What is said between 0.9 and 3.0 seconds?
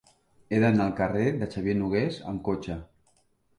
carrer de Xavier Nogués amb cotxe.